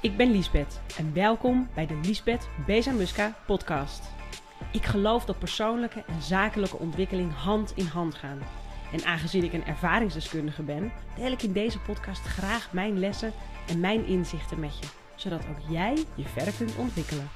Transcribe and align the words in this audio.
Ik 0.00 0.16
ben 0.16 0.30
Liesbeth 0.30 0.80
en 0.98 1.14
welkom 1.14 1.68
bij 1.74 1.86
de 1.86 2.00
Liesbeth 2.02 2.48
Bezamuska 2.66 3.38
podcast. 3.46 4.10
Ik 4.72 4.84
geloof 4.84 5.24
dat 5.24 5.38
persoonlijke 5.38 6.04
en 6.06 6.22
zakelijke 6.22 6.76
ontwikkeling 6.76 7.32
hand 7.34 7.72
in 7.76 7.86
hand 7.86 8.14
gaan. 8.14 8.38
En 8.92 9.04
aangezien 9.04 9.44
ik 9.44 9.52
een 9.52 9.64
ervaringsdeskundige 9.64 10.62
ben, 10.62 10.92
deel 11.16 11.32
ik 11.32 11.42
in 11.42 11.52
deze 11.52 11.80
podcast 11.80 12.20
graag 12.20 12.72
mijn 12.72 12.98
lessen 12.98 13.32
en 13.68 13.80
mijn 13.80 14.06
inzichten 14.06 14.60
met 14.60 14.78
je, 14.78 14.86
zodat 15.16 15.46
ook 15.48 15.70
jij 15.70 16.04
je 16.14 16.24
verder 16.24 16.54
kunt 16.54 16.76
ontwikkelen. 16.76 17.28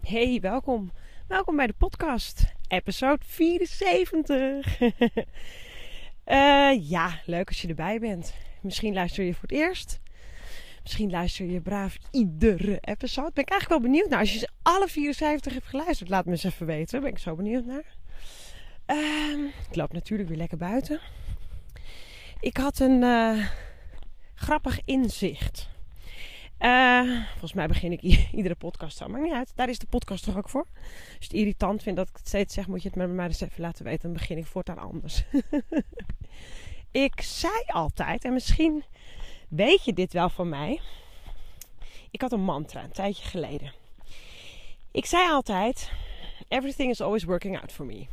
Hey, 0.00 0.38
welkom. 0.40 0.90
Welkom 1.26 1.56
bij 1.56 1.66
de 1.66 1.74
podcast, 1.78 2.54
episode 2.68 3.24
74. 3.24 4.78
Eh, 6.24 6.90
ja, 6.90 7.20
leuk 7.24 7.48
als 7.48 7.62
je 7.62 7.68
erbij 7.68 7.98
bent. 7.98 8.34
Misschien 8.62 8.94
luister 8.94 9.24
je 9.24 9.32
voor 9.32 9.42
het 9.42 9.52
eerst. 9.52 10.00
Misschien 10.88 11.10
luister 11.10 11.46
je 11.46 11.60
braaf 11.60 11.98
iedere 12.10 12.78
episode. 12.80 13.30
Ben 13.34 13.44
ik 13.44 13.50
eigenlijk 13.50 13.80
wel 13.80 13.90
benieuwd 13.90 14.08
naar. 14.08 14.18
Als 14.18 14.34
je 14.34 14.48
alle 14.62 14.88
74 14.88 15.52
hebt 15.52 15.66
geluisterd, 15.66 16.10
laat 16.10 16.24
me 16.24 16.30
eens 16.30 16.44
even 16.44 16.66
weten. 16.66 17.00
Ben 17.00 17.10
ik 17.10 17.18
zo 17.18 17.34
benieuwd 17.34 17.64
naar. 17.64 17.84
Uh, 18.86 19.44
ik 19.68 19.76
loop 19.76 19.92
natuurlijk 19.92 20.28
weer 20.28 20.38
lekker 20.38 20.58
buiten. 20.58 21.00
Ik 22.40 22.56
had 22.56 22.78
een 22.78 23.02
uh, 23.02 23.46
grappig 24.34 24.80
inzicht. 24.84 25.68
Uh, 26.60 27.22
volgens 27.30 27.52
mij 27.52 27.66
begin 27.66 27.92
ik 27.92 28.02
iedere 28.32 28.54
podcast 28.54 28.96
zo. 28.96 29.08
Maar 29.08 29.20
niet 29.20 29.32
uit. 29.32 29.52
Daar 29.54 29.68
is 29.68 29.78
de 29.78 29.86
podcast 29.86 30.24
toch 30.24 30.36
ook 30.36 30.48
voor. 30.48 30.66
Als 30.82 31.16
je 31.18 31.24
het 31.24 31.32
irritant 31.32 31.82
vindt 31.82 31.98
dat 31.98 32.08
ik 32.08 32.16
het 32.16 32.28
steeds 32.28 32.54
zeg, 32.54 32.66
moet 32.66 32.82
je 32.82 32.88
het 32.88 32.96
me 32.96 33.06
maar 33.06 33.26
eens 33.26 33.40
even 33.40 33.62
laten 33.62 33.84
weten. 33.84 34.02
Dan 34.02 34.12
begin 34.12 34.38
ik 34.38 34.46
voortaan 34.46 34.78
anders. 34.78 35.24
ik 37.08 37.20
zei 37.20 37.62
altijd, 37.66 38.24
en 38.24 38.32
misschien 38.32 38.84
weet 39.48 39.84
je 39.84 39.92
dit 39.92 40.12
wel 40.12 40.28
van 40.28 40.48
mij. 40.48 40.80
Ik 42.10 42.20
had 42.20 42.32
een 42.32 42.44
mantra 42.44 42.84
een 42.84 42.92
tijdje 42.92 43.24
geleden. 43.24 43.72
Ik 44.90 45.06
zei 45.06 45.30
altijd: 45.30 45.90
Everything 46.48 46.90
is 46.90 47.00
always 47.00 47.24
working 47.24 47.60
out 47.60 47.72
for 47.72 47.86
me. 47.86 48.06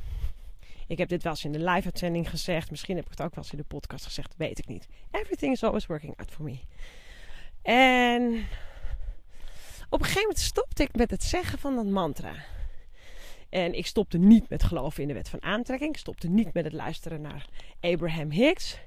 Ik 0.88 0.98
heb 0.98 1.10
dit 1.10 1.24
wel 1.24 1.32
eens 1.32 1.46
in 1.46 1.52
de 1.52 1.60
live-uitzending 1.60 2.30
gezegd. 2.30 2.70
Misschien 2.72 2.96
heb 2.96 3.06
ik 3.06 3.12
het 3.12 3.22
ook 3.22 3.36
wel 3.36 3.44
eens 3.44 3.54
in 3.54 3.58
de 3.58 3.64
podcast 3.64 4.06
gezegd. 4.06 4.34
Weet 4.38 4.60
ik 4.60 4.68
niet. 4.68 4.88
Everything 5.12 5.54
is 5.54 5.64
always 5.64 5.86
working 5.86 6.18
out 6.18 6.32
for 6.32 6.44
me. 6.44 6.60
En 7.62 8.48
op 9.90 10.00
een 10.00 10.06
gegeven 10.06 10.22
moment 10.22 10.40
stopte 10.40 10.84
ik 10.84 10.96
met 10.96 11.12
het 11.12 11.24
zeggen 11.24 11.60
van 11.60 11.76
dat 11.76 11.86
mantra. 11.86 12.34
En 13.50 13.74
ik 13.74 13.86
stopte 13.86 14.18
niet 14.18 14.50
met 14.50 14.64
geloven 14.64 15.02
in 15.02 15.08
de 15.08 15.14
wet 15.14 15.30
van 15.30 15.42
aantrekking. 15.42 15.90
Ik 15.94 16.00
stopte 16.00 16.28
niet 16.28 16.54
met 16.54 16.64
het 16.64 16.74
luisteren 16.74 17.22
naar 17.22 17.46
Abraham 17.80 18.32
Hicks. 18.32 18.78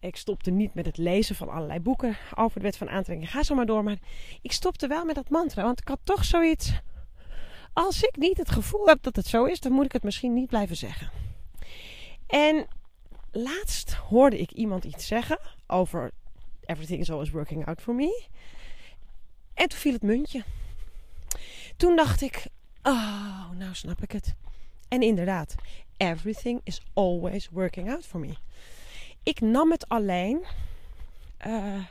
Ik 0.00 0.16
stopte 0.16 0.50
niet 0.50 0.74
met 0.74 0.86
het 0.86 0.96
lezen 0.96 1.36
van 1.36 1.48
allerlei 1.48 1.80
boeken 1.80 2.16
over 2.34 2.58
de 2.58 2.64
wet 2.64 2.76
van 2.76 2.88
aantrekking. 2.88 3.30
Ga 3.30 3.42
zo 3.42 3.54
maar 3.54 3.66
door. 3.66 3.84
Maar 3.84 3.98
ik 4.42 4.52
stopte 4.52 4.86
wel 4.86 5.04
met 5.04 5.14
dat 5.14 5.28
mantra. 5.28 5.62
Want 5.62 5.80
ik 5.80 5.88
had 5.88 6.00
toch 6.04 6.24
zoiets. 6.24 6.72
Als 7.72 8.02
ik 8.02 8.16
niet 8.16 8.36
het 8.36 8.50
gevoel 8.50 8.86
heb 8.86 9.02
dat 9.02 9.16
het 9.16 9.26
zo 9.26 9.44
is, 9.44 9.60
dan 9.60 9.72
moet 9.72 9.84
ik 9.84 9.92
het 9.92 10.02
misschien 10.02 10.34
niet 10.34 10.48
blijven 10.48 10.76
zeggen. 10.76 11.10
En 12.26 12.66
laatst 13.30 13.92
hoorde 13.92 14.38
ik 14.38 14.50
iemand 14.50 14.84
iets 14.84 15.06
zeggen 15.06 15.38
over 15.66 16.10
everything 16.64 17.00
is 17.00 17.10
always 17.10 17.30
working 17.30 17.66
out 17.66 17.80
for 17.80 17.94
me. 17.94 18.24
En 19.54 19.68
toen 19.68 19.78
viel 19.78 19.92
het 19.92 20.02
muntje. 20.02 20.44
Toen 21.76 21.96
dacht 21.96 22.20
ik, 22.20 22.46
oh, 22.82 23.50
nou 23.50 23.74
snap 23.74 24.02
ik 24.02 24.12
het. 24.12 24.34
En 24.88 25.02
inderdaad, 25.02 25.54
everything 25.96 26.60
is 26.64 26.80
always 26.92 27.48
working 27.48 27.90
out 27.90 28.06
for 28.06 28.20
me. 28.20 28.34
Ik 29.22 29.40
nam 29.40 29.70
het 29.70 29.88
alleen 29.88 30.44
uh, 31.46 31.84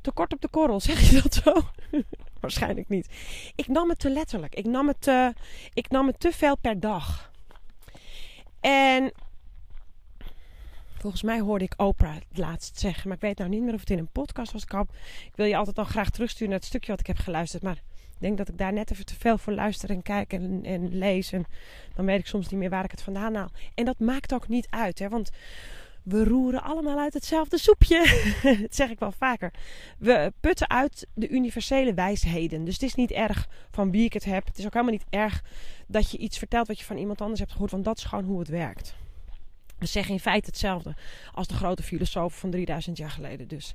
te 0.00 0.10
kort 0.10 0.32
op 0.32 0.40
de 0.40 0.48
korrel, 0.48 0.80
zeg 0.90 1.10
je 1.10 1.22
dat 1.22 1.34
zo? 1.34 1.52
Waarschijnlijk 2.40 2.88
niet. 2.88 3.08
Ik 3.54 3.68
nam 3.68 3.88
het 3.88 3.98
te 3.98 4.10
letterlijk. 4.10 4.54
Ik 4.54 4.64
nam 4.64 4.88
het 4.88 5.00
te, 5.00 5.34
ik 5.72 5.90
nam 5.90 6.06
het 6.06 6.20
te 6.20 6.32
veel 6.32 6.56
per 6.56 6.80
dag. 6.80 7.32
En 8.60 9.12
volgens 10.98 11.22
mij 11.22 11.40
hoorde 11.40 11.64
ik 11.64 11.74
Oprah 11.76 12.14
het 12.14 12.38
laatst 12.38 12.78
zeggen. 12.78 13.08
Maar 13.08 13.16
ik 13.16 13.22
weet 13.22 13.38
nou 13.38 13.50
niet 13.50 13.62
meer 13.62 13.74
of 13.74 13.80
het 13.80 13.90
in 13.90 13.98
een 13.98 14.12
podcast 14.12 14.52
was. 14.52 14.62
Ik, 14.62 14.72
ik 15.26 15.34
wil 15.34 15.46
je 15.46 15.56
altijd 15.56 15.76
dan 15.76 15.86
graag 15.86 16.10
terugsturen 16.10 16.48
naar 16.48 16.58
het 16.58 16.68
stukje 16.68 16.90
wat 16.90 17.00
ik 17.00 17.06
heb 17.06 17.18
geluisterd. 17.18 17.62
Maar 17.62 17.76
ik 18.18 18.18
denk 18.18 18.38
dat 18.38 18.48
ik 18.48 18.58
daar 18.58 18.72
net 18.72 18.90
even 18.90 19.06
te 19.06 19.14
veel 19.18 19.38
voor 19.38 19.52
luister 19.52 19.90
en 19.90 20.02
kijk 20.02 20.32
en, 20.32 20.60
en 20.64 20.98
lees. 20.98 21.32
En 21.32 21.44
dan 21.94 22.04
weet 22.04 22.18
ik 22.18 22.26
soms 22.26 22.48
niet 22.48 22.60
meer 22.60 22.70
waar 22.70 22.84
ik 22.84 22.90
het 22.90 23.02
vandaan 23.02 23.34
haal. 23.34 23.50
En 23.74 23.84
dat 23.84 23.98
maakt 23.98 24.34
ook 24.34 24.48
niet 24.48 24.66
uit. 24.70 24.98
Hè? 24.98 25.08
Want 25.08 25.30
we 26.08 26.24
roeren 26.24 26.62
allemaal 26.62 26.98
uit 26.98 27.14
hetzelfde 27.14 27.58
soepje. 27.58 27.98
dat 28.60 28.74
zeg 28.74 28.90
ik 28.90 28.98
wel 28.98 29.12
vaker. 29.12 29.52
We 29.98 30.32
putten 30.40 30.70
uit 30.70 31.06
de 31.14 31.28
universele 31.28 31.94
wijsheden. 31.94 32.64
Dus 32.64 32.74
het 32.74 32.82
is 32.82 32.94
niet 32.94 33.10
erg 33.10 33.48
van 33.70 33.90
wie 33.90 34.04
ik 34.04 34.12
het 34.12 34.24
heb. 34.24 34.46
Het 34.46 34.58
is 34.58 34.64
ook 34.64 34.72
helemaal 34.72 34.94
niet 34.94 35.06
erg 35.10 35.42
dat 35.86 36.10
je 36.10 36.18
iets 36.18 36.38
vertelt 36.38 36.66
wat 36.66 36.78
je 36.78 36.84
van 36.84 36.96
iemand 36.96 37.20
anders 37.20 37.40
hebt 37.40 37.52
gehoord. 37.52 37.70
Want 37.70 37.84
dat 37.84 37.98
is 37.98 38.04
gewoon 38.04 38.24
hoe 38.24 38.38
het 38.38 38.48
werkt. 38.48 38.94
We 39.78 39.86
zeggen 39.86 40.14
in 40.14 40.20
feite 40.20 40.46
hetzelfde 40.46 40.94
als 41.34 41.46
de 41.46 41.54
grote 41.54 41.82
filosofen 41.82 42.38
van 42.38 42.50
3000 42.50 42.96
jaar 42.96 43.10
geleden. 43.10 43.48
Dus 43.48 43.74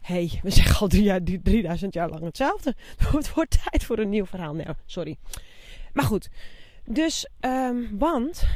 hé, 0.00 0.14
hey, 0.14 0.40
we 0.42 0.50
zeggen 0.60 0.80
al 0.80 0.88
3000 0.88 1.94
jaar 1.94 2.08
lang 2.08 2.24
hetzelfde. 2.24 2.74
Het 3.16 3.34
wordt 3.34 3.58
tijd 3.70 3.84
voor 3.84 3.98
een 3.98 4.08
nieuw 4.08 4.26
verhaal. 4.26 4.54
Nee, 4.54 4.66
sorry. 4.86 5.16
Maar 5.92 6.04
goed. 6.04 6.28
Dus, 6.84 7.28
um, 7.40 7.98
want 7.98 8.46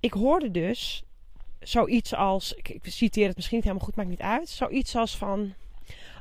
ik 0.00 0.12
hoorde 0.12 0.50
dus 0.50 1.04
zoiets 1.60 2.14
als, 2.14 2.54
ik, 2.54 2.78
citeer 2.82 3.26
het 3.26 3.36
misschien 3.36 3.56
niet 3.56 3.66
helemaal 3.66 3.86
goed, 3.86 3.96
maakt 3.96 4.08
niet 4.08 4.20
uit. 4.20 4.48
Zoiets 4.48 4.96
als 4.96 5.16
van, 5.16 5.54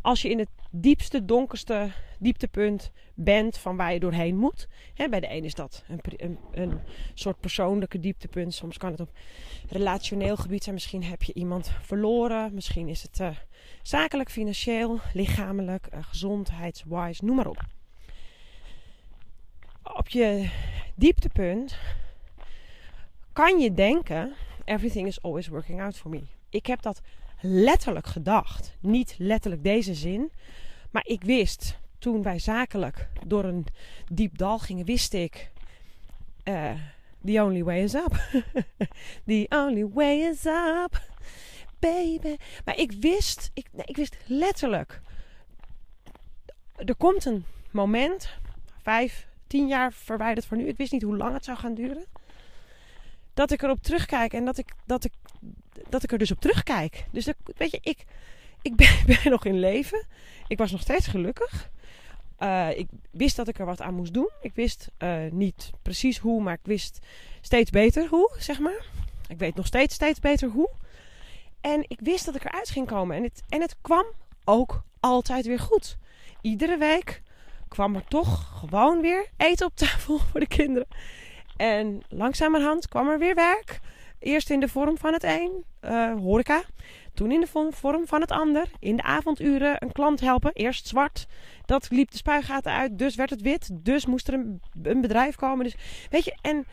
als 0.01 0.21
je 0.21 0.29
in 0.29 0.39
het 0.39 0.49
diepste, 0.71 1.25
donkerste 1.25 1.91
dieptepunt 2.19 2.91
bent 3.13 3.57
van 3.57 3.75
waar 3.75 3.93
je 3.93 3.99
doorheen 3.99 4.37
moet. 4.37 4.67
Hè, 4.93 5.09
bij 5.09 5.19
de 5.19 5.31
een 5.31 5.43
is 5.43 5.53
dat 5.53 5.83
een, 5.87 5.99
een, 6.17 6.37
een, 6.51 6.79
soort 7.13 7.39
persoonlijke 7.39 7.99
dieptepunt. 7.99 8.53
Soms 8.53 8.77
kan 8.77 8.91
het 8.91 8.99
op 8.99 9.11
relationeel 9.69 10.35
gebied 10.35 10.63
zijn. 10.63 10.75
Misschien 10.75 11.03
heb 11.03 11.23
je 11.23 11.33
iemand 11.33 11.71
verloren. 11.81 12.53
Misschien 12.53 12.87
is 12.87 13.01
het 13.01 13.19
uh, 13.19 13.29
zakelijk, 13.81 14.31
financieel, 14.31 14.99
lichamelijk, 15.13 15.87
uh, 15.93 15.99
gezondheidswise, 16.01 17.25
noem 17.25 17.35
maar 17.35 17.47
op. 17.47 17.65
Op 19.83 20.09
je 20.09 20.49
dieptepunt 20.95 21.77
kan 23.39 23.59
je 23.59 23.73
denken: 23.73 24.33
everything 24.65 25.07
is 25.07 25.21
always 25.21 25.47
working 25.47 25.81
out 25.81 25.97
for 25.97 26.09
me. 26.09 26.21
Ik 26.49 26.65
heb 26.65 26.81
dat 26.81 27.01
letterlijk 27.41 28.07
gedacht. 28.07 28.77
Niet 28.79 29.15
letterlijk 29.17 29.63
deze 29.63 29.93
zin. 29.93 30.31
Maar 30.91 31.05
ik 31.05 31.23
wist 31.23 31.77
toen 31.99 32.23
wij 32.23 32.39
zakelijk 32.39 33.09
door 33.25 33.43
een 33.43 33.65
diep 34.11 34.37
dal 34.37 34.59
gingen, 34.59 34.85
wist 34.85 35.13
ik. 35.13 35.51
Uh, 36.43 36.71
the 37.25 37.43
only 37.43 37.63
way 37.63 37.83
is 37.83 37.93
up. 37.93 38.41
the 39.25 39.45
only 39.49 39.87
way 39.87 40.19
is 40.19 40.45
up. 40.45 41.01
Baby. 41.79 42.35
Maar 42.65 42.77
ik 42.77 42.91
wist, 42.91 43.51
ik, 43.53 43.67
nee, 43.71 43.85
ik 43.85 43.95
wist 43.95 44.17
letterlijk. 44.25 45.01
Er 46.75 46.95
komt 46.95 47.25
een 47.25 47.45
moment, 47.71 48.29
vijf, 48.81 49.27
tien 49.47 49.67
jaar 49.67 49.93
verwijderd 49.93 50.45
van 50.45 50.57
nu. 50.57 50.67
Ik 50.67 50.77
wist 50.77 50.91
niet 50.91 51.01
hoe 51.03 51.17
lang 51.17 51.33
het 51.33 51.45
zou 51.45 51.57
gaan 51.57 51.73
duren 51.73 52.05
dat 53.39 53.51
ik 53.51 53.61
erop 53.61 53.83
terugkijk 53.83 54.33
en 54.33 54.45
dat 54.45 54.57
ik, 54.57 54.73
dat 54.85 55.03
ik, 55.03 55.11
dat 55.89 56.03
ik 56.03 56.11
er 56.11 56.17
dus 56.17 56.31
op 56.31 56.39
terugkijk. 56.39 57.05
Dus 57.11 57.25
dat, 57.25 57.35
weet 57.57 57.71
je, 57.71 57.79
ik, 57.81 58.05
ik 58.61 58.75
ben, 58.75 58.95
ben, 59.05 59.31
nog 59.31 59.45
in 59.45 59.59
leven. 59.59 60.07
Ik 60.47 60.57
was 60.57 60.71
nog 60.71 60.81
steeds 60.81 61.07
gelukkig. 61.07 61.69
Uh, 62.39 62.77
ik 62.77 62.87
wist 63.11 63.35
dat 63.35 63.47
ik 63.47 63.59
er 63.59 63.65
wat 63.65 63.81
aan 63.81 63.93
moest 63.93 64.13
doen. 64.13 64.29
Ik 64.41 64.53
wist 64.53 64.87
uh, 64.97 65.31
niet 65.31 65.71
precies 65.81 66.17
hoe, 66.17 66.41
maar 66.41 66.53
ik 66.53 66.59
wist 66.63 66.99
steeds 67.41 67.69
beter 67.69 68.07
hoe, 68.07 68.31
zeg 68.37 68.59
maar. 68.59 68.85
Ik 69.27 69.37
weet 69.37 69.55
nog 69.55 69.65
steeds 69.65 69.95
steeds 69.95 70.19
beter 70.19 70.49
hoe. 70.49 70.69
En 71.61 71.85
ik 71.87 71.99
wist 71.99 72.25
dat 72.25 72.35
ik 72.35 72.45
eruit 72.45 72.69
ging 72.69 72.87
komen. 72.87 73.17
En 73.17 73.23
het, 73.23 73.41
en 73.49 73.61
het 73.61 73.75
kwam 73.81 74.05
ook 74.43 74.83
altijd 74.99 75.45
weer 75.45 75.59
goed. 75.59 75.97
Iedere 76.41 76.77
week 76.77 77.21
kwam 77.67 77.95
er 77.95 78.05
toch 78.07 78.59
gewoon 78.59 79.01
weer 79.01 79.29
eten 79.37 79.65
op 79.65 79.75
tafel 79.75 80.17
voor 80.31 80.39
de 80.39 80.47
kinderen. 80.47 80.87
En 81.59 82.01
langzamerhand 82.09 82.87
kwam 82.87 83.09
er 83.09 83.19
weer 83.19 83.35
werk. 83.35 83.79
Eerst 84.19 84.49
in 84.49 84.59
de 84.59 84.67
vorm 84.67 84.97
van 84.97 85.13
het 85.13 85.23
een, 85.23 85.63
uh, 85.81 86.13
horeca. 86.13 86.61
Toen 87.13 87.31
in 87.31 87.39
de 87.39 87.71
vorm 87.71 88.07
van 88.07 88.21
het 88.21 88.31
ander. 88.31 88.71
In 88.79 88.95
de 88.95 89.03
avonduren 89.03 89.75
een 89.79 89.91
klant 89.91 90.19
helpen. 90.19 90.51
Eerst 90.53 90.87
zwart. 90.87 91.27
Dat 91.65 91.87
liep 91.89 92.11
de 92.11 92.17
spuigaten 92.17 92.71
uit. 92.71 92.97
Dus 92.97 93.15
werd 93.15 93.29
het 93.29 93.41
wit. 93.41 93.69
Dus 93.73 94.05
moest 94.05 94.27
er 94.27 94.33
een, 94.33 94.61
bedrijf 95.01 95.35
komen. 95.35 95.63
Dus 95.63 95.75
weet 96.09 96.25
je, 96.25 96.35
en 96.41 96.67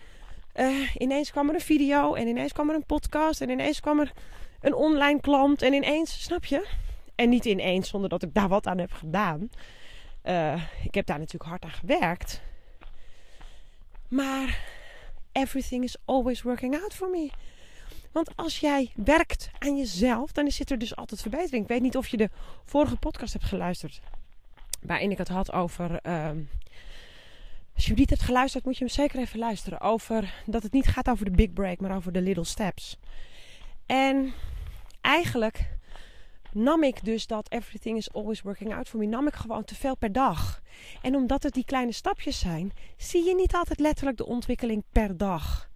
uh, 0.54 0.94
ineens 0.94 1.30
kwam 1.30 1.48
er 1.48 1.54
een 1.54 1.60
video. 1.60 2.14
En 2.14 2.26
ineens 2.26 2.52
kwam 2.52 2.68
er 2.68 2.74
een 2.74 2.86
podcast. 2.86 3.40
En 3.40 3.50
ineens 3.50 3.80
kwam 3.80 4.00
er 4.00 4.12
een 4.60 4.74
online 4.74 5.20
klant. 5.20 5.62
En 5.62 5.72
ineens, 5.72 6.22
snap 6.22 6.44
je? 6.44 6.66
En 7.14 7.28
niet 7.28 7.44
ineens 7.44 7.88
zonder 7.88 8.08
dat 8.08 8.22
ik 8.22 8.34
daar 8.34 8.48
wat 8.48 8.66
aan 8.66 8.78
heb 8.78 8.92
gedaan. 8.92 9.50
Uh, 10.24 10.62
ik 10.84 10.94
heb 10.94 11.06
daar 11.06 11.18
natuurlijk 11.18 11.50
hard 11.50 11.64
aan 11.64 11.70
gewerkt. 11.70 12.42
Maar 14.08 14.74
everything 15.36 15.84
is 15.84 15.96
always 16.04 16.42
working 16.42 16.82
out 16.82 16.94
for 16.94 17.10
me. 17.10 17.30
Want 18.12 18.36
als 18.36 18.60
jij 18.60 18.92
werkt 18.94 19.50
aan 19.58 19.76
jezelf, 19.76 20.32
dan 20.32 20.50
zit 20.50 20.70
er 20.70 20.78
dus 20.78 20.96
altijd 20.96 21.20
verbetering. 21.20 21.62
Ik 21.62 21.68
weet 21.68 21.80
niet 21.80 21.96
of 21.96 22.08
je 22.08 22.16
de 22.16 22.30
vorige 22.64 22.96
podcast 22.96 23.32
hebt 23.32 23.44
geluisterd. 23.44 24.00
Waarin 24.80 25.10
ik 25.10 25.18
het 25.18 25.28
had 25.28 25.52
over. 25.52 25.98
Ehm, 26.02 26.38
als 27.74 27.86
je 27.86 27.94
niet 27.94 28.10
hebt 28.10 28.22
geluisterd, 28.22 28.64
moet 28.64 28.78
je 28.78 28.84
hem 28.84 28.92
zeker 28.92 29.18
even 29.18 29.38
luisteren. 29.38 29.80
Over 29.80 30.34
dat 30.46 30.62
het 30.62 30.72
niet 30.72 30.86
gaat 30.86 31.08
over 31.08 31.24
de 31.24 31.30
big 31.30 31.52
break, 31.52 31.80
maar 31.80 31.96
over 31.96 32.12
de 32.12 32.20
little 32.20 32.44
steps. 32.44 32.96
En 33.86 34.32
eigenlijk 35.00 35.75
nam 36.56 36.82
ik 36.82 37.04
dus 37.04 37.26
dat 37.26 37.50
everything 37.50 37.96
is 37.96 38.12
always 38.12 38.42
working 38.42 38.74
out 38.74 38.88
for 38.88 38.98
me, 38.98 39.06
nam 39.06 39.26
ik 39.26 39.34
gewoon 39.34 39.64
te 39.64 39.74
veel 39.74 39.96
per 39.96 40.12
dag. 40.12 40.62
En 41.02 41.14
omdat 41.14 41.42
het 41.42 41.54
die 41.54 41.64
kleine 41.64 41.92
stapjes 41.92 42.38
zijn, 42.38 42.72
zie 42.96 43.24
je 43.24 43.34
niet 43.34 43.54
altijd 43.54 43.78
letterlijk 43.78 44.16
de 44.16 44.26
ontwikkeling 44.26 44.84
per 44.92 45.16
dag. 45.16 45.70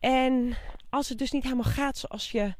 En 0.00 0.56
als 0.90 1.08
het 1.08 1.18
dus 1.18 1.30
niet 1.30 1.42
helemaal 1.42 1.72
gaat 1.72 1.98
zoals 1.98 2.30
je 2.30 2.54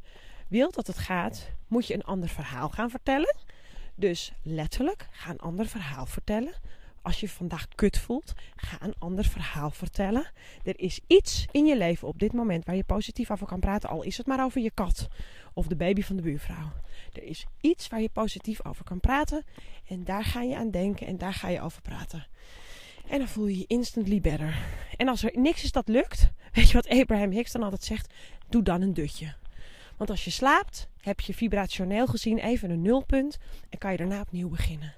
wilt 0.48 0.74
dat 0.74 0.86
het 0.86 0.98
gaat, 0.98 1.50
moet 1.68 1.86
je 1.86 1.94
een 1.94 2.04
ander 2.04 2.28
verhaal 2.28 2.68
gaan 2.68 2.90
vertellen. 2.90 3.36
Dus 3.94 4.32
letterlijk, 4.42 5.08
ga 5.10 5.30
een 5.30 5.38
ander 5.38 5.66
verhaal 5.66 6.06
vertellen. 6.06 6.54
Als 7.02 7.20
je 7.20 7.28
vandaag 7.28 7.68
kut 7.68 7.98
voelt, 7.98 8.32
ga 8.56 8.82
een 8.82 8.94
ander 8.98 9.24
verhaal 9.24 9.70
vertellen. 9.70 10.30
Er 10.62 10.80
is 10.80 11.00
iets 11.06 11.46
in 11.50 11.66
je 11.66 11.76
leven 11.76 12.08
op 12.08 12.18
dit 12.18 12.32
moment 12.32 12.64
waar 12.64 12.76
je 12.76 12.84
positief 12.84 13.30
over 13.30 13.46
kan 13.46 13.60
praten. 13.60 13.88
Al 13.88 14.02
is 14.02 14.16
het 14.16 14.26
maar 14.26 14.44
over 14.44 14.60
je 14.60 14.70
kat 14.70 15.08
of 15.54 15.66
de 15.66 15.76
baby 15.76 16.02
van 16.02 16.16
de 16.16 16.22
buurvrouw. 16.22 16.72
Er 17.12 17.22
is 17.22 17.46
iets 17.60 17.88
waar 17.88 18.00
je 18.00 18.08
positief 18.12 18.64
over 18.64 18.84
kan 18.84 19.00
praten. 19.00 19.44
En 19.88 20.04
daar 20.04 20.24
ga 20.24 20.42
je 20.42 20.56
aan 20.56 20.70
denken 20.70 21.06
en 21.06 21.18
daar 21.18 21.34
ga 21.34 21.48
je 21.48 21.60
over 21.60 21.82
praten. 21.82 22.26
En 23.08 23.18
dan 23.18 23.28
voel 23.28 23.46
je 23.46 23.58
je 23.58 23.66
instantly 23.66 24.20
better. 24.20 24.56
En 24.96 25.08
als 25.08 25.22
er 25.22 25.30
niks 25.34 25.64
is 25.64 25.72
dat 25.72 25.88
lukt, 25.88 26.30
weet 26.54 26.68
je 26.68 26.74
wat 26.74 26.88
Abraham 26.88 27.30
Hicks 27.30 27.52
dan 27.52 27.62
altijd 27.62 27.84
zegt? 27.84 28.14
Doe 28.48 28.62
dan 28.62 28.82
een 28.82 28.94
dutje. 28.94 29.34
Want 29.96 30.10
als 30.10 30.24
je 30.24 30.30
slaapt, 30.30 30.88
heb 31.00 31.20
je 31.20 31.34
vibrationeel 31.34 32.06
gezien 32.06 32.38
even 32.38 32.70
een 32.70 32.82
nulpunt 32.82 33.38
en 33.68 33.78
kan 33.78 33.90
je 33.90 33.96
daarna 33.96 34.20
opnieuw 34.20 34.48
beginnen. 34.48 34.94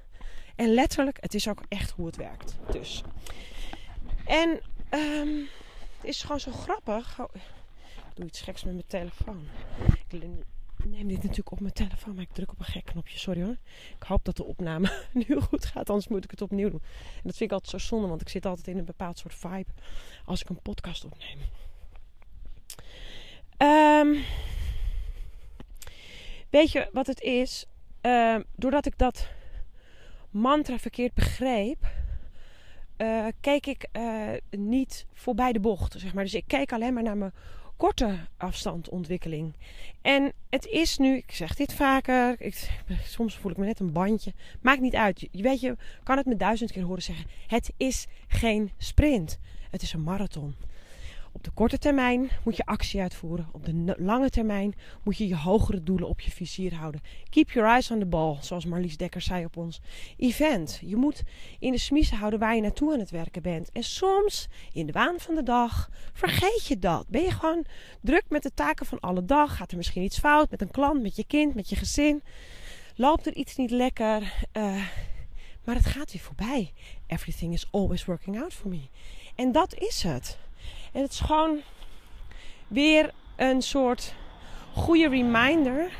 En 0.56 0.74
letterlijk, 0.74 1.18
het 1.20 1.34
is 1.34 1.48
ook 1.48 1.62
echt 1.68 1.90
hoe 1.90 2.06
het 2.06 2.16
werkt. 2.16 2.56
Dus. 2.72 3.02
En 4.24 4.60
um, 4.90 5.48
het 5.96 6.12
is 6.12 6.22
gewoon 6.22 6.40
zo 6.40 6.52
grappig. 6.52 7.18
Ik 7.18 8.14
doe 8.14 8.26
iets 8.26 8.40
geks 8.40 8.64
met 8.64 8.74
mijn 8.74 8.86
telefoon. 8.86 9.46
Ik 10.08 10.90
neem 10.90 11.08
dit 11.08 11.16
natuurlijk 11.16 11.50
op 11.50 11.60
mijn 11.60 11.72
telefoon, 11.72 12.14
maar 12.14 12.22
ik 12.22 12.32
druk 12.32 12.50
op 12.50 12.58
een 12.58 12.64
gek 12.64 12.84
knopje. 12.84 13.18
Sorry 13.18 13.42
hoor. 13.42 13.56
Ik 13.96 14.02
hoop 14.02 14.24
dat 14.24 14.36
de 14.36 14.44
opname 14.44 15.04
nu 15.28 15.40
goed 15.40 15.64
gaat, 15.64 15.88
anders 15.90 16.08
moet 16.08 16.24
ik 16.24 16.30
het 16.30 16.42
opnieuw 16.42 16.70
doen. 16.70 16.82
En 17.14 17.22
dat 17.22 17.36
vind 17.36 17.50
ik 17.50 17.52
altijd 17.52 17.70
zo 17.70 17.88
zonde, 17.88 18.08
want 18.08 18.20
ik 18.20 18.28
zit 18.28 18.46
altijd 18.46 18.68
in 18.68 18.78
een 18.78 18.84
bepaald 18.84 19.18
soort 19.18 19.34
vibe 19.34 19.70
als 20.24 20.40
ik 20.40 20.48
een 20.48 20.62
podcast 20.62 21.04
opneem. 21.04 21.38
Um, 23.58 24.24
weet 26.50 26.72
je 26.72 26.88
wat 26.92 27.06
het 27.06 27.20
is? 27.20 27.66
Uh, 28.02 28.36
doordat 28.56 28.86
ik 28.86 28.98
dat 28.98 29.28
mantra 30.34 30.78
verkeerd 30.78 31.14
begreep, 31.14 31.86
uh, 32.98 33.26
keek 33.40 33.66
ik 33.66 33.86
uh, 33.92 34.28
niet 34.50 35.06
voorbij 35.12 35.52
de 35.52 35.60
bocht. 35.60 35.94
Zeg 35.98 36.14
maar. 36.14 36.24
Dus 36.24 36.34
ik 36.34 36.44
keek 36.46 36.72
alleen 36.72 36.94
maar 36.94 37.02
naar 37.02 37.16
mijn 37.16 37.32
korte 37.76 38.18
afstandontwikkeling. 38.36 39.54
En 40.02 40.32
het 40.50 40.66
is 40.66 40.98
nu, 40.98 41.16
ik 41.16 41.32
zeg 41.32 41.54
dit 41.54 41.72
vaker, 41.72 42.40
ik, 42.40 42.70
soms 43.04 43.36
voel 43.36 43.50
ik 43.50 43.56
me 43.56 43.66
net 43.66 43.80
een 43.80 43.92
bandje. 43.92 44.32
Maakt 44.60 44.80
niet 44.80 44.94
uit. 44.94 45.28
Je 45.30 45.42
weet 45.42 45.60
je, 45.60 45.76
kan 46.02 46.16
het 46.16 46.26
me 46.26 46.36
duizend 46.36 46.72
keer 46.72 46.82
horen 46.82 47.02
zeggen. 47.02 47.26
Het 47.46 47.72
is 47.76 48.06
geen 48.26 48.70
sprint. 48.78 49.38
Het 49.70 49.82
is 49.82 49.92
een 49.92 50.02
marathon. 50.02 50.54
Op 51.34 51.44
de 51.44 51.50
korte 51.50 51.78
termijn 51.78 52.30
moet 52.44 52.56
je 52.56 52.64
actie 52.64 53.00
uitvoeren. 53.00 53.48
Op 53.52 53.64
de 53.64 53.94
lange 53.98 54.30
termijn 54.30 54.74
moet 55.02 55.16
je 55.16 55.28
je 55.28 55.36
hogere 55.36 55.82
doelen 55.82 56.08
op 56.08 56.20
je 56.20 56.30
vizier 56.30 56.74
houden. 56.74 57.00
Keep 57.30 57.50
your 57.50 57.68
eyes 57.68 57.90
on 57.90 57.98
the 57.98 58.06
ball, 58.06 58.36
zoals 58.40 58.64
Marlies 58.64 58.96
Dekker 58.96 59.20
zei 59.20 59.44
op 59.44 59.56
ons 59.56 59.80
event. 60.16 60.80
Je 60.84 60.96
moet 60.96 61.22
in 61.58 61.72
de 61.72 61.78
smiezen 61.78 62.16
houden 62.16 62.38
waar 62.38 62.54
je 62.54 62.60
naartoe 62.60 62.92
aan 62.92 62.98
het 62.98 63.10
werken 63.10 63.42
bent. 63.42 63.72
En 63.72 63.82
soms, 63.82 64.48
in 64.72 64.86
de 64.86 64.92
waan 64.92 65.20
van 65.20 65.34
de 65.34 65.42
dag, 65.42 65.90
vergeet 66.12 66.66
je 66.66 66.78
dat. 66.78 67.08
Ben 67.08 67.22
je 67.22 67.30
gewoon 67.30 67.64
druk 68.00 68.24
met 68.28 68.42
de 68.42 68.54
taken 68.54 68.86
van 68.86 69.00
alle 69.00 69.24
dag? 69.24 69.56
Gaat 69.56 69.70
er 69.70 69.76
misschien 69.76 70.02
iets 70.02 70.18
fout 70.18 70.50
met 70.50 70.60
een 70.60 70.70
klant, 70.70 71.02
met 71.02 71.16
je 71.16 71.24
kind, 71.24 71.54
met 71.54 71.68
je 71.68 71.76
gezin? 71.76 72.22
Loopt 72.96 73.26
er 73.26 73.34
iets 73.34 73.56
niet 73.56 73.70
lekker? 73.70 74.22
Uh, 74.52 74.86
maar 75.64 75.74
het 75.74 75.86
gaat 75.86 76.12
weer 76.12 76.22
voorbij. 76.22 76.72
Everything 77.06 77.52
is 77.52 77.68
always 77.70 78.04
working 78.04 78.40
out 78.42 78.52
for 78.52 78.68
me. 78.68 78.88
En 79.34 79.52
dat 79.52 79.74
is 79.74 80.02
het. 80.02 80.38
En 80.94 81.02
het 81.02 81.10
is 81.10 81.20
gewoon 81.20 81.60
weer 82.68 83.12
een 83.36 83.62
soort 83.62 84.14
goede 84.72 85.08
reminder 85.08 85.92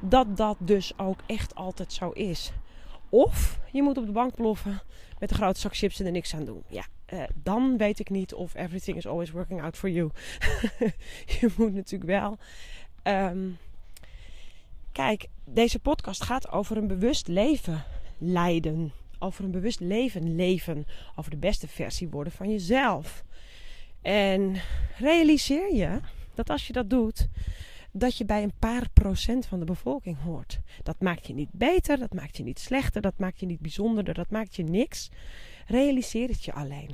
dat 0.00 0.36
dat 0.36 0.56
dus 0.58 0.98
ook 0.98 1.20
echt 1.26 1.54
altijd 1.54 1.92
zo 1.92 2.10
is. 2.10 2.52
Of 3.08 3.60
je 3.72 3.82
moet 3.82 3.98
op 3.98 4.06
de 4.06 4.12
bank 4.12 4.34
ploffen 4.34 4.80
met 5.18 5.30
een 5.30 5.36
grote 5.36 5.60
zak 5.60 5.76
chips 5.76 6.00
en 6.00 6.06
er 6.06 6.12
niks 6.12 6.34
aan 6.34 6.44
doen. 6.44 6.62
Ja, 6.68 6.84
uh, 7.12 7.22
dan 7.34 7.76
weet 7.76 7.98
ik 7.98 8.10
niet 8.10 8.34
of 8.34 8.54
everything 8.54 8.96
is 8.96 9.06
always 9.06 9.30
working 9.30 9.62
out 9.62 9.76
for 9.76 9.90
you. 9.90 10.10
je 11.40 11.48
moet 11.56 11.74
natuurlijk 11.74 12.10
wel. 12.10 12.38
Um, 13.02 13.58
kijk, 14.92 15.26
deze 15.44 15.78
podcast 15.78 16.22
gaat 16.22 16.50
over 16.50 16.76
een 16.76 16.86
bewust 16.86 17.28
leven 17.28 17.84
leiden. 18.18 18.92
Over 19.18 19.44
een 19.44 19.50
bewust 19.50 19.80
leven 19.80 20.34
leven. 20.34 20.86
Over 21.16 21.30
de 21.30 21.36
beste 21.36 21.68
versie 21.68 22.08
worden 22.08 22.32
van 22.32 22.50
jezelf. 22.50 23.24
En 24.02 24.56
realiseer 24.98 25.74
je 25.74 26.00
dat 26.34 26.50
als 26.50 26.66
je 26.66 26.72
dat 26.72 26.90
doet, 26.90 27.28
dat 27.92 28.16
je 28.16 28.24
bij 28.24 28.42
een 28.42 28.58
paar 28.58 28.88
procent 28.92 29.46
van 29.46 29.58
de 29.58 29.64
bevolking 29.64 30.22
hoort. 30.22 30.60
Dat 30.82 31.00
maakt 31.00 31.26
je 31.26 31.34
niet 31.34 31.52
beter, 31.52 31.98
dat 31.98 32.14
maakt 32.14 32.36
je 32.36 32.42
niet 32.42 32.58
slechter, 32.58 33.02
dat 33.02 33.18
maakt 33.18 33.40
je 33.40 33.46
niet 33.46 33.60
bijzonderder, 33.60 34.14
dat 34.14 34.30
maakt 34.30 34.56
je 34.56 34.62
niks. 34.62 35.10
Realiseer 35.66 36.28
het 36.28 36.44
je 36.44 36.52
alleen. 36.52 36.90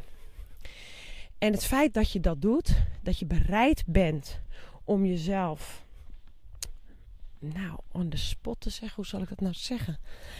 En 1.38 1.52
het 1.52 1.64
feit 1.64 1.94
dat 1.94 2.10
je 2.10 2.20
dat 2.20 2.42
doet, 2.42 2.76
dat 3.02 3.18
je 3.18 3.26
bereid 3.26 3.84
bent 3.86 4.40
om 4.84 5.04
jezelf, 5.04 5.84
nou, 7.38 7.78
on 7.92 8.08
the 8.08 8.16
spot 8.16 8.60
te 8.60 8.70
zeggen, 8.70 8.96
hoe 8.96 9.06
zal 9.06 9.22
ik 9.22 9.28
dat 9.28 9.40
nou 9.40 9.54
zeggen? 9.54 9.98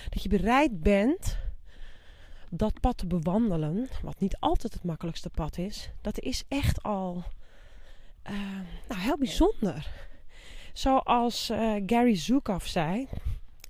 Dat 0.08 0.22
je 0.22 0.28
bereid 0.28 0.82
bent 0.82 1.38
dat 2.50 2.80
pad 2.80 2.98
te 2.98 3.06
bewandelen, 3.06 3.88
wat 4.02 4.20
niet 4.20 4.36
altijd 4.38 4.72
het 4.72 4.84
makkelijkste 4.84 5.30
pad 5.30 5.58
is, 5.58 5.90
dat 6.00 6.20
is 6.20 6.44
echt 6.48 6.82
al 6.82 7.24
uh, 8.30 8.32
nou, 8.88 9.00
heel 9.00 9.18
bijzonder. 9.18 10.08
Zoals 10.72 11.50
uh, 11.50 11.74
Gary 11.86 12.16
Zukav 12.16 12.66
zei 12.66 13.08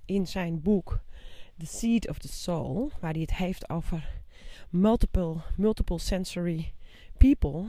in 0.05 0.27
zijn 0.27 0.61
boek 0.61 0.99
The 1.57 1.65
Seed 1.65 2.09
of 2.09 2.17
the 2.17 2.27
Soul, 2.27 2.91
waar 2.99 3.11
hij 3.11 3.21
het 3.21 3.35
heeft 3.35 3.69
over 3.69 4.09
multiple, 4.69 5.35
multiple 5.55 5.99
sensory 5.99 6.73
people. 7.17 7.65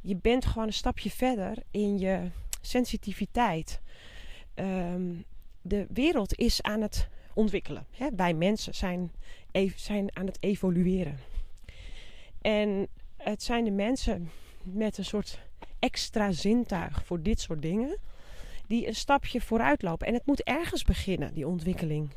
Je 0.00 0.16
bent 0.16 0.46
gewoon 0.46 0.66
een 0.66 0.72
stapje 0.72 1.10
verder 1.10 1.62
in 1.70 1.98
je 1.98 2.30
sensitiviteit. 2.60 3.80
Um, 4.54 5.24
de 5.62 5.86
wereld 5.92 6.34
is 6.34 6.62
aan 6.62 6.80
het 6.80 7.08
ontwikkelen. 7.36 7.86
Hè? 7.90 8.08
Wij 8.16 8.34
mensen 8.34 8.74
zijn, 8.74 9.12
zijn 9.76 10.16
aan 10.16 10.26
het 10.26 10.36
evolueren. 10.40 11.18
En 12.40 12.88
het 13.16 13.42
zijn 13.42 13.64
de 13.64 13.70
mensen 13.70 14.30
met 14.62 14.98
een 14.98 15.04
soort 15.04 15.40
extra 15.78 16.32
zintuig 16.32 17.04
voor 17.04 17.22
dit 17.22 17.40
soort 17.40 17.62
dingen, 17.62 17.98
die 18.66 18.86
een 18.86 18.94
stapje 18.94 19.40
vooruit 19.40 19.82
lopen. 19.82 20.06
En 20.06 20.14
het 20.14 20.26
moet 20.26 20.42
ergens 20.42 20.84
beginnen, 20.84 21.34
die 21.34 21.46
ontwikkeling. 21.46 22.10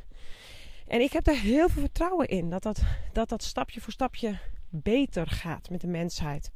En 0.87 1.01
ik 1.01 1.13
heb 1.13 1.23
daar 1.23 1.39
heel 1.39 1.69
veel 1.69 1.81
vertrouwen 1.81 2.27
in 2.27 2.49
dat 2.49 2.63
dat, 2.63 2.81
dat, 3.13 3.29
dat 3.29 3.43
stapje 3.43 3.81
voor 3.81 3.93
stapje 3.93 4.39
beter 4.69 5.27
gaat 5.27 5.69
met 5.69 5.81
de 5.81 5.87
mensheid. 5.87 6.51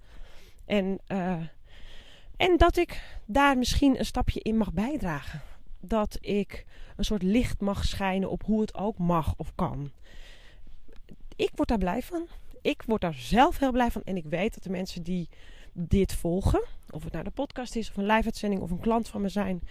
En, 0.65 1.00
uh, 1.08 1.41
en 2.38 2.58
dat 2.58 2.77
ik 2.77 3.20
daar 3.25 3.58
misschien 3.58 4.00
een 4.00 4.05
stapje 4.05 4.39
in 4.39 4.58
mag 4.58 4.74
bijdragen 4.74 5.41
dat 5.86 6.18
ik 6.22 6.66
een 6.96 7.06
soort 7.06 7.24
licht 7.24 7.62
mag 7.62 7.86
schijnen 7.86 8.30
op 8.30 8.44
hoe 8.44 8.62
het 8.62 8.75
ook 8.75 8.98
mag 8.98 9.34
of 9.38 9.52
kan. 9.56 9.92
Ik 11.36 11.52
word 11.56 11.70
daar 11.70 11.78
blij 11.78 12.02
van. 12.02 12.28
Ik 12.62 12.84
word 12.86 13.02
daar 13.02 13.13
zelf 13.13 13.60
heel 13.60 13.72
blij 13.72 13.92
van. 13.92 14.02
En 14.04 14.18
ik 14.18 14.25
weet 14.25 14.54
dat 14.54 14.63
de 14.63 14.70
mensen 14.70 15.04
die 15.04 15.30
dit 15.74 16.13
volgen, 16.13 16.63
of 16.90 17.04
het 17.04 17.13
nou 17.13 17.24
de 17.24 17.32
podcast 17.32 17.75
is, 17.75 17.90
of 17.90 17.98
een 17.98 18.06
live-uitzending, 18.06 18.62
of 18.62 18.72
een 18.72 18.80
klant 18.80 19.10
van 19.10 19.22
me 19.22 19.30
zijn, 19.30 19.62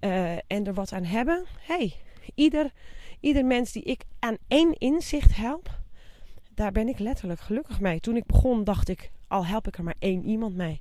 uh, 0.00 0.32
en 0.32 0.66
er 0.66 0.74
wat 0.74 0.92
aan 0.92 1.04
hebben. 1.04 1.44
hey, 1.60 1.94
ieder, 2.34 2.72
ieder 3.20 3.44
mens 3.44 3.72
die 3.72 3.82
ik 3.82 4.04
aan 4.18 4.36
één 4.48 4.78
inzicht 4.78 5.36
help, 5.36 5.80
daar 6.54 6.72
ben 6.72 6.88
ik 6.88 6.98
letterlijk 6.98 7.40
gelukkig 7.40 7.80
mee. 7.80 8.00
Toen 8.00 8.16
ik 8.16 8.26
begon, 8.26 8.64
dacht 8.64 8.88
ik, 8.88 9.10
al 9.28 9.46
help 9.46 9.66
ik 9.66 9.78
er 9.78 9.84
maar 9.84 9.96
één 9.98 10.24
iemand 10.24 10.56
mee. 10.56 10.80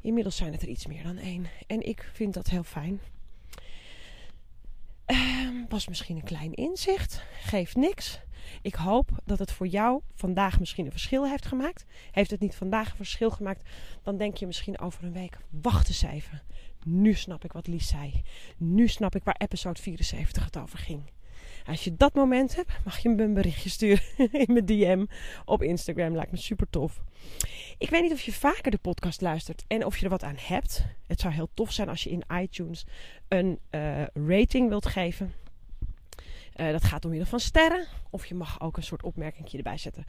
Inmiddels 0.00 0.36
zijn 0.36 0.52
het 0.52 0.62
er 0.62 0.68
iets 0.68 0.86
meer 0.86 1.02
dan 1.02 1.16
één. 1.16 1.46
En 1.66 1.86
ik 1.86 2.10
vind 2.12 2.34
dat 2.34 2.48
heel 2.48 2.62
fijn. 2.62 3.00
Uh, 5.06 5.64
was 5.68 5.88
misschien 5.88 6.16
een 6.16 6.24
klein 6.24 6.54
inzicht. 6.54 7.22
Geeft 7.40 7.76
niks. 7.76 8.20
Ik 8.62 8.74
hoop 8.74 9.10
dat 9.24 9.38
het 9.38 9.52
voor 9.52 9.66
jou 9.66 10.00
vandaag 10.14 10.58
misschien 10.58 10.84
een 10.84 10.90
verschil 10.90 11.28
heeft 11.28 11.46
gemaakt. 11.46 11.84
Heeft 12.10 12.30
het 12.30 12.40
niet 12.40 12.54
vandaag 12.54 12.90
een 12.90 12.96
verschil 12.96 13.30
gemaakt, 13.30 13.68
dan 14.02 14.16
denk 14.16 14.36
je 14.36 14.46
misschien 14.46 14.78
over 14.78 15.04
een 15.04 15.12
week: 15.12 15.38
wacht 15.50 15.88
eens 15.88 16.02
even. 16.02 16.42
nu 16.84 17.14
snap 17.14 17.44
ik 17.44 17.52
wat 17.52 17.66
Lies 17.66 17.88
zei. 17.88 18.22
Nu 18.56 18.88
snap 18.88 19.14
ik 19.14 19.24
waar 19.24 19.36
episode 19.38 19.80
74 19.80 20.44
het 20.44 20.56
over 20.56 20.78
ging. 20.78 21.02
Als 21.66 21.84
je 21.84 21.96
dat 21.96 22.14
moment 22.14 22.54
hebt, 22.54 22.72
mag 22.84 22.98
je 22.98 23.08
me 23.08 23.22
een 23.22 23.34
berichtje 23.34 23.68
sturen 23.68 24.04
in 24.46 24.52
mijn 24.52 24.66
DM 24.66 25.04
op 25.44 25.62
Instagram. 25.62 26.14
Lijkt 26.14 26.30
me 26.30 26.36
super 26.36 26.70
tof. 26.70 27.02
Ik 27.78 27.90
weet 27.90 28.02
niet 28.02 28.12
of 28.12 28.20
je 28.20 28.32
vaker 28.32 28.70
de 28.70 28.78
podcast 28.78 29.20
luistert 29.20 29.64
en 29.66 29.84
of 29.84 29.96
je 29.96 30.04
er 30.04 30.10
wat 30.10 30.22
aan 30.22 30.36
hebt. 30.38 30.84
Het 31.06 31.20
zou 31.20 31.34
heel 31.34 31.48
tof 31.54 31.72
zijn 31.72 31.88
als 31.88 32.02
je 32.04 32.10
in 32.10 32.24
iTunes 32.40 32.86
een 33.28 33.58
uh, 33.70 34.02
rating 34.14 34.68
wilt 34.68 34.86
geven. 34.86 35.32
Uh, 36.56 36.70
dat 36.70 36.84
gaat 36.84 37.04
om 37.04 37.10
middel 37.10 37.28
van 37.28 37.40
sterren. 37.40 37.86
Of 38.10 38.26
je 38.26 38.34
mag 38.34 38.60
ook 38.60 38.76
een 38.76 38.82
soort 38.82 39.02
opmerking 39.02 39.52
erbij 39.52 39.78
zetten. 39.78 40.04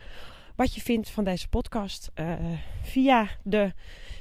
Wat 0.56 0.76
je 0.76 0.82
vindt 0.82 1.10
van 1.10 1.24
deze 1.24 1.48
podcast. 1.48 2.12
Uh, 2.16 2.34
via 2.82 3.30
de 3.44 3.74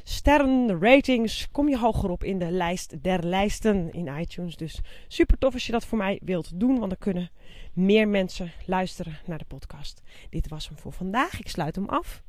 sterren, 0.03 0.67
de 0.67 0.79
ratings, 0.79 1.49
kom 1.51 1.69
je 1.69 1.79
hoger 1.79 2.11
op 2.11 2.25
in 2.25 2.39
de 2.39 2.51
lijst 2.51 3.03
der 3.03 3.25
lijsten 3.25 3.93
in 3.93 4.07
iTunes. 4.21 4.57
Dus 4.57 4.81
super 5.09 5.39
tof 5.39 5.53
als 5.53 5.67
je 5.67 5.73
dat 5.73 5.87
voor 5.87 5.99
mij 5.99 6.21
wilt 6.25 6.61
doen. 6.61 6.79
Want 6.79 6.91
dan 6.91 6.99
kunnen 6.99 7.31
meer 7.73 8.09
mensen 8.09 8.53
luisteren 8.67 9.19
naar 9.27 9.39
de 9.39 9.45
podcast. 9.45 10.03
Dit 10.31 10.49
was 10.49 10.69
hem 10.69 10.79
voor 10.79 10.93
vandaag. 10.93 11.39
Ik 11.39 11.49
sluit 11.49 11.75
hem 11.75 11.89
af. 11.89 12.23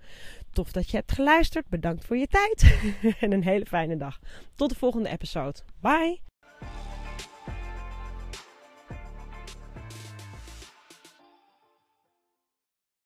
Tof 0.51 0.71
dat 0.71 0.89
je 0.89 0.97
hebt 0.97 1.12
geluisterd. 1.12 1.67
Bedankt 1.67 2.05
voor 2.05 2.17
je 2.17 2.27
tijd. 2.27 2.79
en 3.19 3.31
een 3.31 3.43
hele 3.43 3.65
fijne 3.65 3.97
dag. 3.97 4.19
Tot 4.55 4.69
de 4.69 4.75
volgende 4.75 5.09
episode. 5.09 5.59
Bye. 5.81 6.34